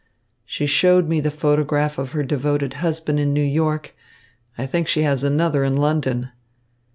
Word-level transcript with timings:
She 0.45 0.65
showed 0.65 1.07
me 1.07 1.19
the 1.19 1.29
photograph 1.29 1.99
of 1.99 2.13
her 2.13 2.23
devoted 2.23 2.73
husband 2.81 3.19
in 3.19 3.33
New 3.33 3.43
York. 3.43 3.95
I 4.57 4.65
think 4.65 4.87
she 4.87 5.03
has 5.03 5.23
another 5.23 5.63
in 5.63 5.77
London." 5.77 6.31